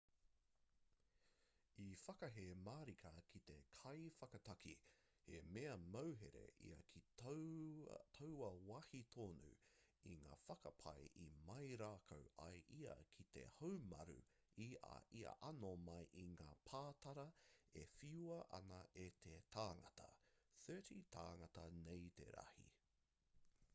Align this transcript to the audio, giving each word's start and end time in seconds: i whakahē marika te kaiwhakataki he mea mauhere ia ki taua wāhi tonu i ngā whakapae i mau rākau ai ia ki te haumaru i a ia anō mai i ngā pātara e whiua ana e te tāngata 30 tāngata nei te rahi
i 1.87 1.89
whakahē 2.03 2.45
marika 2.67 3.09
te 3.47 3.57
kaiwhakataki 3.79 4.71
he 5.25 5.41
mea 5.57 5.75
mauhere 5.95 6.41
ia 6.69 6.79
ki 6.93 7.03
taua 7.19 8.49
wāhi 8.71 9.01
tonu 9.17 9.51
i 10.13 10.17
ngā 10.23 10.39
whakapae 10.47 11.05
i 11.27 11.29
mau 11.51 11.77
rākau 11.83 12.25
ai 12.47 12.63
ia 12.79 12.97
ki 13.19 13.27
te 13.37 13.45
haumaru 13.59 14.17
i 14.67 14.71
a 14.95 14.97
ia 15.21 15.37
anō 15.53 15.71
mai 15.85 16.01
i 16.27 16.27
ngā 16.35 16.49
pātara 16.73 17.29
e 17.85 17.87
whiua 17.99 18.41
ana 18.63 18.83
e 19.07 19.09
te 19.27 19.37
tāngata 19.57 20.09
30 20.67 21.03
tāngata 21.17 21.69
nei 21.83 22.13
te 22.21 22.31
rahi 22.39 22.71